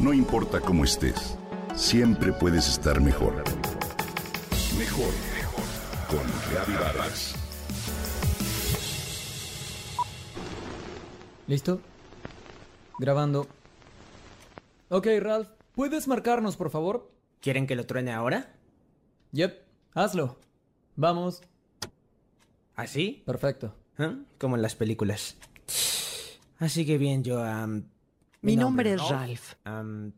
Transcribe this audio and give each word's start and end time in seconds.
No 0.00 0.14
importa 0.14 0.60
cómo 0.60 0.84
estés, 0.84 1.36
siempre 1.76 2.32
puedes 2.32 2.66
estar 2.68 3.02
mejor. 3.02 3.44
Mejor, 4.78 5.12
mejor. 5.34 5.64
Con 6.08 6.26
Reavivadas. 6.50 7.34
¿Listo? 11.46 11.82
Grabando. 12.98 13.46
Ok, 14.88 15.06
Ralph, 15.20 15.48
¿puedes 15.74 16.08
marcarnos, 16.08 16.56
por 16.56 16.70
favor? 16.70 17.10
¿Quieren 17.42 17.66
que 17.66 17.76
lo 17.76 17.84
truene 17.84 18.12
ahora? 18.12 18.54
Yep, 19.32 19.62
hazlo. 19.92 20.38
Vamos. 20.96 21.42
¿Así? 22.74 23.22
Perfecto. 23.26 23.74
¿Ah? 23.98 24.14
Como 24.38 24.56
en 24.56 24.62
las 24.62 24.76
películas. 24.76 25.36
Así 26.58 26.86
que 26.86 26.96
bien, 26.96 27.22
yo... 27.22 27.44
am, 27.44 27.84
Mi 28.42 28.56
nombre 28.56 28.94
es 28.94 29.08
Ralph. 29.08 29.54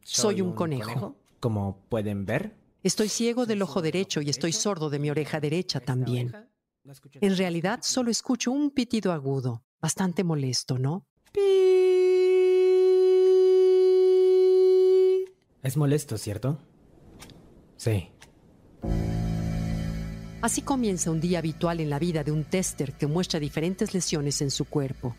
Soy 0.03 0.41
un 0.41 0.53
conejo. 0.53 1.17
Como 1.41 1.85
pueden 1.89 2.25
ver. 2.25 2.57
Estoy 2.83 3.09
ciego 3.09 3.47
del 3.47 3.63
ojo 3.63 3.83
derecho 3.83 4.21
y 4.21 4.31
estoy 4.31 4.53
sordo 4.53 4.91
de 4.91 4.99
mi 4.99 5.11
oreja 5.11 5.41
derecha 5.41 5.81
también. 5.81 6.33
En 7.21 7.37
realidad 7.37 7.81
solo 7.83 8.11
escucho 8.11 8.51
un 8.51 8.71
pitido 8.71 9.13
agudo, 9.13 9.65
bastante 9.81 10.25
molesto, 10.25 10.79
¿no? 10.79 11.07
Es 15.63 15.77
molesto, 15.77 16.19
¿cierto? 16.19 16.59
Sí. 17.77 18.11
Así 20.41 20.63
comienza 20.63 21.13
un 21.13 21.21
día 21.21 21.39
habitual 21.39 21.79
en 21.79 21.89
la 21.89 22.01
vida 22.01 22.25
de 22.25 22.33
un 22.33 22.43
tester 22.43 22.95
que 22.95 23.07
muestra 23.07 23.39
diferentes 23.39 23.95
lesiones 23.95 24.43
en 24.43 24.51
su 24.51 24.65
cuerpo. 24.65 25.15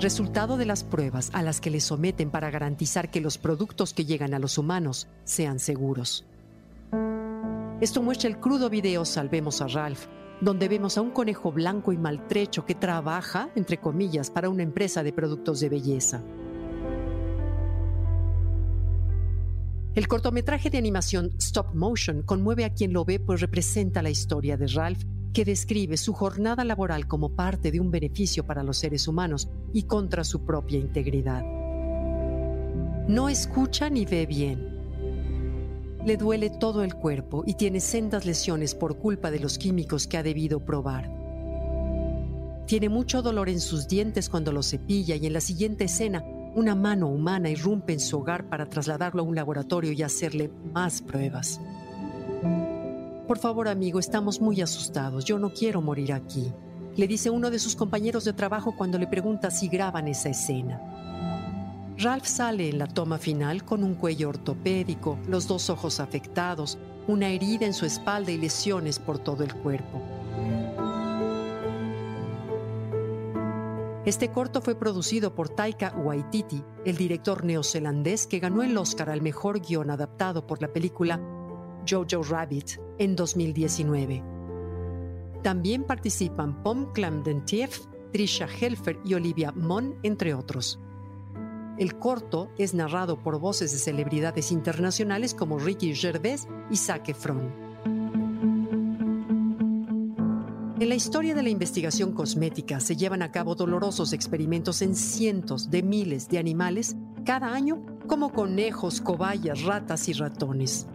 Resultado 0.00 0.56
de 0.56 0.64
las 0.64 0.84
pruebas 0.84 1.28
a 1.32 1.42
las 1.42 1.60
que 1.60 1.70
le 1.70 1.80
someten 1.80 2.30
para 2.30 2.52
garantizar 2.52 3.10
que 3.10 3.20
los 3.20 3.36
productos 3.36 3.92
que 3.92 4.04
llegan 4.04 4.32
a 4.32 4.38
los 4.38 4.56
humanos 4.56 5.08
sean 5.24 5.58
seguros. 5.58 6.24
Esto 7.80 8.00
muestra 8.00 8.28
el 8.28 8.38
crudo 8.38 8.70
video 8.70 9.04
Salvemos 9.04 9.60
a 9.60 9.66
Ralph, 9.66 10.06
donde 10.40 10.68
vemos 10.68 10.96
a 10.96 11.00
un 11.00 11.10
conejo 11.10 11.50
blanco 11.50 11.92
y 11.92 11.98
maltrecho 11.98 12.64
que 12.64 12.76
trabaja, 12.76 13.50
entre 13.56 13.78
comillas, 13.78 14.30
para 14.30 14.48
una 14.48 14.62
empresa 14.62 15.02
de 15.02 15.12
productos 15.12 15.58
de 15.58 15.68
belleza. 15.68 16.22
El 19.96 20.06
cortometraje 20.06 20.70
de 20.70 20.78
animación 20.78 21.32
Stop 21.38 21.74
Motion 21.74 22.22
conmueve 22.22 22.64
a 22.64 22.72
quien 22.72 22.92
lo 22.92 23.04
ve 23.04 23.18
pues 23.18 23.40
representa 23.40 24.00
la 24.00 24.10
historia 24.10 24.56
de 24.56 24.68
Ralph, 24.68 25.02
que 25.32 25.44
describe 25.44 25.96
su 25.96 26.12
jornada 26.12 26.64
laboral 26.64 27.06
como 27.06 27.30
parte 27.30 27.70
de 27.70 27.80
un 27.80 27.90
beneficio 27.90 28.44
para 28.44 28.62
los 28.62 28.78
seres 28.78 29.08
humanos 29.08 29.48
y 29.72 29.84
contra 29.84 30.24
su 30.24 30.44
propia 30.44 30.78
integridad. 30.78 31.42
No 33.08 33.28
escucha 33.28 33.88
ni 33.88 34.04
ve 34.04 34.26
bien. 34.26 34.76
Le 36.04 36.16
duele 36.16 36.50
todo 36.50 36.82
el 36.82 36.94
cuerpo 36.94 37.42
y 37.46 37.54
tiene 37.54 37.80
sendas 37.80 38.24
lesiones 38.26 38.74
por 38.74 38.98
culpa 38.98 39.30
de 39.30 39.40
los 39.40 39.58
químicos 39.58 40.06
que 40.06 40.16
ha 40.16 40.22
debido 40.22 40.64
probar. 40.64 41.10
Tiene 42.66 42.88
mucho 42.88 43.22
dolor 43.22 43.48
en 43.48 43.60
sus 43.60 43.88
dientes 43.88 44.28
cuando 44.28 44.52
los 44.52 44.68
cepilla 44.68 45.16
y 45.16 45.26
en 45.26 45.32
la 45.32 45.40
siguiente 45.40 45.84
escena 45.84 46.22
una 46.54 46.74
mano 46.74 47.08
humana 47.08 47.50
irrumpe 47.50 47.92
en 47.92 48.00
su 48.00 48.18
hogar 48.18 48.48
para 48.48 48.66
trasladarlo 48.66 49.22
a 49.22 49.24
un 49.24 49.34
laboratorio 49.34 49.92
y 49.92 50.02
hacerle 50.02 50.50
más 50.72 51.00
pruebas. 51.00 51.60
Por 53.28 53.38
favor, 53.38 53.68
amigo, 53.68 53.98
estamos 53.98 54.40
muy 54.40 54.62
asustados. 54.62 55.26
Yo 55.26 55.38
no 55.38 55.50
quiero 55.50 55.82
morir 55.82 56.14
aquí. 56.14 56.50
Le 56.96 57.06
dice 57.06 57.28
uno 57.28 57.50
de 57.50 57.58
sus 57.58 57.76
compañeros 57.76 58.24
de 58.24 58.32
trabajo 58.32 58.74
cuando 58.74 58.98
le 58.98 59.06
pregunta 59.06 59.50
si 59.50 59.68
graban 59.68 60.08
esa 60.08 60.30
escena. 60.30 60.80
Ralph 61.98 62.24
sale 62.24 62.70
en 62.70 62.78
la 62.78 62.86
toma 62.86 63.18
final 63.18 63.66
con 63.66 63.84
un 63.84 63.96
cuello 63.96 64.30
ortopédico, 64.30 65.18
los 65.28 65.46
dos 65.46 65.68
ojos 65.68 66.00
afectados, 66.00 66.78
una 67.06 67.28
herida 67.28 67.66
en 67.66 67.74
su 67.74 67.84
espalda 67.84 68.32
y 68.32 68.38
lesiones 68.38 68.98
por 68.98 69.18
todo 69.18 69.44
el 69.44 69.52
cuerpo. 69.52 70.00
Este 74.06 74.30
corto 74.30 74.62
fue 74.62 74.74
producido 74.74 75.34
por 75.34 75.50
Taika 75.50 75.92
Waititi, 75.98 76.64
el 76.86 76.96
director 76.96 77.44
neozelandés 77.44 78.26
que 78.26 78.38
ganó 78.38 78.62
el 78.62 78.78
Oscar 78.78 79.10
al 79.10 79.20
mejor 79.20 79.60
guion 79.60 79.90
adaptado 79.90 80.46
por 80.46 80.62
la 80.62 80.68
película 80.68 81.20
Jojo 81.88 82.22
Rabbit 82.22 82.80
en 82.98 83.16
2019. 83.16 84.22
También 85.42 85.84
participan 85.84 86.62
Pom 86.62 86.92
Clemdentieff, 86.92 87.86
Trisha 88.12 88.46
Helfer 88.46 88.98
y 89.04 89.14
Olivia 89.14 89.52
Munn, 89.52 89.94
entre 90.02 90.34
otros. 90.34 90.80
El 91.78 91.96
corto 91.98 92.50
es 92.58 92.74
narrado 92.74 93.22
por 93.22 93.38
voces 93.38 93.70
de 93.72 93.78
celebridades 93.78 94.50
internacionales 94.50 95.32
como 95.32 95.58
Ricky 95.58 95.94
Gervais 95.94 96.48
y 96.70 96.76
Zac 96.76 97.08
Efron. 97.08 97.68
En 100.80 100.88
la 100.88 100.94
historia 100.94 101.34
de 101.34 101.42
la 101.42 101.50
investigación 101.50 102.12
cosmética 102.12 102.80
se 102.80 102.96
llevan 102.96 103.22
a 103.22 103.32
cabo 103.32 103.54
dolorosos 103.54 104.12
experimentos 104.12 104.82
en 104.82 104.94
cientos 104.94 105.70
de 105.70 105.82
miles 105.82 106.28
de 106.28 106.38
animales 106.38 106.96
cada 107.24 107.52
año, 107.52 107.84
como 108.06 108.32
conejos, 108.32 109.00
cobayas, 109.00 109.62
ratas 109.62 110.08
y 110.08 110.12
ratones. 110.12 110.86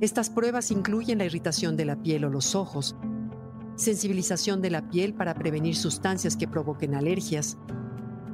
Estas 0.00 0.30
pruebas 0.30 0.70
incluyen 0.70 1.18
la 1.18 1.24
irritación 1.24 1.76
de 1.76 1.84
la 1.84 1.96
piel 1.96 2.24
o 2.24 2.30
los 2.30 2.54
ojos, 2.54 2.96
sensibilización 3.76 4.60
de 4.62 4.70
la 4.70 4.88
piel 4.88 5.14
para 5.14 5.34
prevenir 5.34 5.76
sustancias 5.76 6.36
que 6.36 6.48
provoquen 6.48 6.94
alergias, 6.94 7.58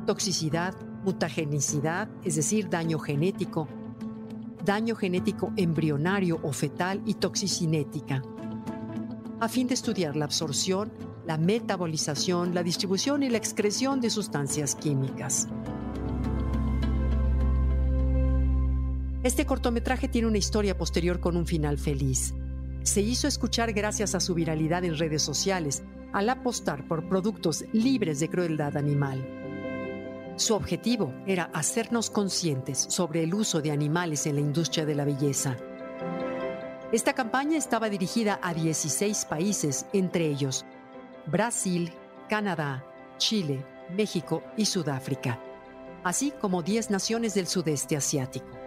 toxicidad, 0.06 0.74
mutagenicidad, 1.04 2.08
es 2.22 2.36
decir, 2.36 2.68
daño 2.68 2.98
genético, 2.98 3.68
daño 4.64 4.94
genético 4.94 5.52
embrionario 5.56 6.40
o 6.42 6.52
fetal 6.52 7.02
y 7.04 7.14
toxicinética 7.14 8.22
a 9.44 9.48
fin 9.48 9.66
de 9.66 9.74
estudiar 9.74 10.16
la 10.16 10.24
absorción, 10.24 10.90
la 11.26 11.36
metabolización, 11.36 12.54
la 12.54 12.62
distribución 12.62 13.22
y 13.22 13.28
la 13.28 13.36
excreción 13.36 14.00
de 14.00 14.08
sustancias 14.08 14.74
químicas. 14.74 15.48
Este 19.24 19.46
cortometraje 19.46 20.06
tiene 20.06 20.28
una 20.28 20.36
historia 20.36 20.76
posterior 20.76 21.18
con 21.18 21.38
un 21.38 21.46
final 21.46 21.78
feliz. 21.78 22.34
Se 22.82 23.00
hizo 23.00 23.26
escuchar 23.26 23.72
gracias 23.72 24.14
a 24.14 24.20
su 24.20 24.34
viralidad 24.34 24.84
en 24.84 24.98
redes 24.98 25.22
sociales 25.22 25.82
al 26.12 26.28
apostar 26.28 26.86
por 26.86 27.08
productos 27.08 27.64
libres 27.72 28.20
de 28.20 28.28
crueldad 28.28 28.76
animal. 28.76 29.26
Su 30.36 30.54
objetivo 30.54 31.14
era 31.26 31.44
hacernos 31.54 32.10
conscientes 32.10 32.78
sobre 32.78 33.22
el 33.22 33.32
uso 33.32 33.62
de 33.62 33.70
animales 33.70 34.26
en 34.26 34.34
la 34.34 34.42
industria 34.42 34.84
de 34.84 34.94
la 34.94 35.06
belleza. 35.06 35.56
Esta 36.92 37.14
campaña 37.14 37.56
estaba 37.56 37.88
dirigida 37.88 38.38
a 38.42 38.52
16 38.52 39.24
países, 39.24 39.86
entre 39.94 40.26
ellos 40.26 40.66
Brasil, 41.24 41.94
Canadá, 42.28 42.84
Chile, 43.16 43.64
México 43.96 44.42
y 44.58 44.66
Sudáfrica, 44.66 45.40
así 46.04 46.30
como 46.42 46.62
10 46.62 46.90
naciones 46.90 47.32
del 47.32 47.46
sudeste 47.46 47.96
asiático. 47.96 48.63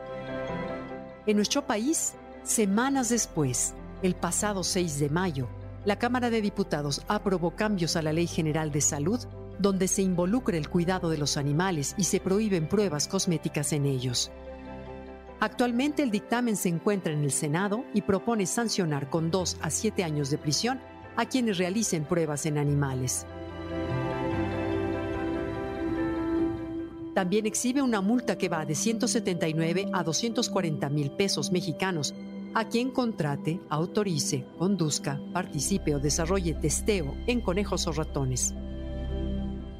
En 1.27 1.35
nuestro 1.35 1.67
país, 1.67 2.13
semanas 2.43 3.09
después, 3.09 3.75
el 4.01 4.15
pasado 4.15 4.63
6 4.63 4.99
de 4.99 5.09
mayo, 5.09 5.49
la 5.85 5.99
Cámara 5.99 6.29
de 6.29 6.41
Diputados 6.41 7.03
aprobó 7.07 7.55
cambios 7.55 7.95
a 7.95 8.01
la 8.01 8.13
Ley 8.13 8.27
General 8.27 8.71
de 8.71 8.81
Salud 8.81 9.19
donde 9.59 9.87
se 9.87 10.01
involucra 10.01 10.57
el 10.57 10.69
cuidado 10.69 11.09
de 11.09 11.17
los 11.17 11.37
animales 11.37 11.95
y 11.97 12.03
se 12.03 12.19
prohíben 12.19 12.67
pruebas 12.67 13.07
cosméticas 13.07 13.73
en 13.73 13.85
ellos. 13.85 14.31
Actualmente 15.39 16.01
el 16.01 16.11
dictamen 16.11 16.55
se 16.55 16.69
encuentra 16.69 17.13
en 17.13 17.23
el 17.23 17.31
Senado 17.31 17.83
y 17.93 18.01
propone 18.01 18.45
sancionar 18.45 19.09
con 19.09 19.29
dos 19.29 19.57
a 19.61 19.69
siete 19.69 20.03
años 20.03 20.29
de 20.29 20.37
prisión 20.37 20.79
a 21.15 21.25
quienes 21.25 21.57
realicen 21.57 22.05
pruebas 22.05 22.45
en 22.45 22.57
animales. 22.57 23.25
También 27.17 27.47
exhibe 27.47 27.81
una 27.81 27.99
multa 27.99 28.37
que 28.37 28.47
va 28.47 28.63
de 28.63 28.75
179 28.75 29.87
a 29.91 30.03
240 30.03 30.87
mil 30.89 31.09
pesos 31.09 31.51
mexicanos 31.51 32.13
a 32.53 32.65
quien 32.65 32.91
contrate, 32.91 33.59
autorice, 33.69 34.45
conduzca, 34.59 35.19
participe 35.33 35.95
o 35.95 35.99
desarrolle 35.99 36.53
testeo 36.53 37.15
en 37.25 37.41
conejos 37.41 37.87
o 37.87 37.91
ratones. 37.91 38.53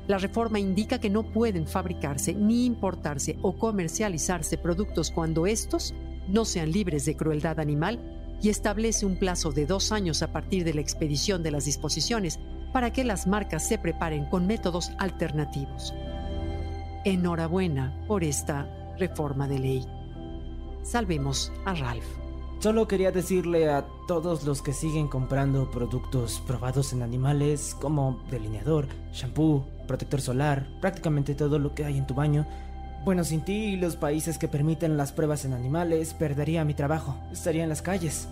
La 0.08 0.18
reforma 0.18 0.58
indica 0.58 1.00
que 1.00 1.12
no 1.12 1.32
pueden 1.32 1.68
fabricarse 1.68 2.34
ni 2.34 2.66
importarse 2.66 3.38
o 3.44 3.56
comercializarse 3.56 4.58
productos 4.58 5.12
cuando 5.12 5.46
estos 5.46 5.94
no 6.28 6.44
sean 6.44 6.72
libres 6.72 7.06
de 7.06 7.16
crueldad 7.16 7.60
animal 7.60 8.00
y 8.42 8.50
establece 8.50 9.06
un 9.06 9.20
plazo 9.20 9.52
de 9.52 9.68
dos 9.68 9.92
años 9.92 10.24
a 10.24 10.32
partir 10.32 10.64
de 10.64 10.74
la 10.74 10.82
expedición 10.82 11.44
de 11.44 11.52
las 11.52 11.66
disposiciones 11.66 12.40
para 12.74 12.92
que 12.92 13.04
las 13.04 13.28
marcas 13.28 13.68
se 13.68 13.78
preparen 13.78 14.26
con 14.26 14.48
métodos 14.48 14.90
alternativos. 14.98 15.94
Enhorabuena 17.06 18.04
por 18.08 18.24
esta 18.24 18.68
reforma 18.98 19.48
de 19.48 19.60
ley. 19.60 19.86
Salvemos 20.84 21.52
a 21.66 21.74
Ralph. 21.74 22.06
Solo 22.60 22.88
quería 22.88 23.12
decirle 23.12 23.70
a 23.70 23.86
todos 24.08 24.44
los 24.44 24.62
que 24.62 24.74
siguen 24.74 25.08
comprando 25.08 25.70
productos 25.70 26.42
probados 26.48 26.92
en 26.92 27.04
animales 27.04 27.76
como 27.80 28.20
delineador, 28.32 28.88
shampoo, 29.14 29.64
protector 29.88 30.22
solar, 30.22 30.68
prácticamente 30.82 31.36
todo 31.36 31.60
lo 31.60 31.76
que 31.76 31.86
hay 31.86 31.98
en 31.98 32.08
tu 32.08 32.14
baño, 32.16 32.46
Bueno, 33.06 33.24
sin 33.24 33.42
ti 33.42 33.54
y 33.54 33.78
los 33.78 33.96
países 33.96 34.38
que 34.38 34.50
permiten 34.50 34.98
las 34.98 35.14
pruebas 35.14 35.46
en 35.46 35.54
animales, 35.54 36.14
perdería 36.14 36.66
mi 36.66 36.74
trabajo. 36.74 37.16
Estaría 37.32 37.64
en 37.64 37.70
las 37.70 37.82
calles. 37.82 38.28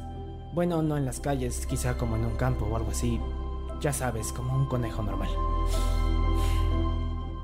Bueno, 0.54 0.82
no 0.82 0.98
en 0.98 1.06
las 1.06 1.22
calles, 1.22 1.66
quizá 1.66 1.98
como 1.98 2.18
en 2.18 2.26
un 2.26 2.36
campo 2.36 2.66
o 2.66 2.76
algo 2.76 2.92
así. 2.92 3.18
Ya 3.80 3.94
sabes, 3.94 4.34
como 4.34 4.54
un 4.54 4.66
conejo 4.66 5.02
normal. 5.02 5.30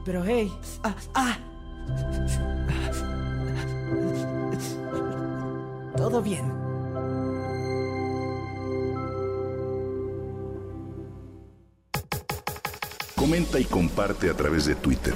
Pero 0.04 0.24
hey, 0.26 0.52
ah, 0.84 0.96
ah. 1.14 1.38
Todo 5.96 6.22
bien. 6.22 6.62
Comenta 13.16 13.60
y 13.60 13.66
comparte 13.66 14.30
a 14.30 14.34
través 14.34 14.66
de 14.66 14.74
Twitter. 14.74 15.14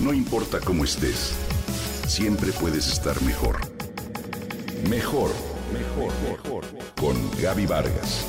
No 0.00 0.12
importa 0.12 0.58
cómo 0.58 0.82
estés, 0.82 1.36
siempre 2.08 2.50
puedes 2.52 2.88
estar 2.88 3.22
mejor. 3.22 3.60
Mejor, 4.90 5.30
mejor, 5.72 6.12
mejor. 6.28 6.64
Con 7.00 7.16
Gaby 7.40 7.66
Vargas. 7.66 8.26